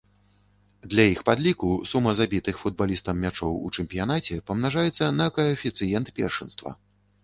[0.93, 6.81] Для іх падліку сума забітых футбалістам мячоў у чэмпіянаце памнажаецца на каэфіцыент першынства.